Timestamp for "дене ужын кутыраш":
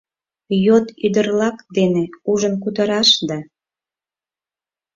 1.77-3.09